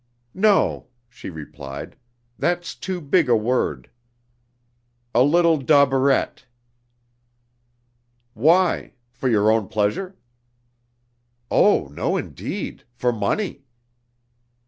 "No," 0.33 0.87
she 1.09 1.29
replied, 1.29 1.95
"that's 2.39 2.73
too 2.73 2.99
big 3.01 3.29
a 3.29 3.35
word. 3.35 3.91
A 5.13 5.21
little 5.21 5.57
dauberette." 5.59 6.45
"Why? 8.33 8.93
For 9.11 9.29
your 9.29 9.51
own 9.51 9.67
pleasure?" 9.67 10.15
"Oh, 11.51 11.85
no 11.89 12.17
indeed! 12.17 12.83
For 12.95 13.13
money." 13.13 13.63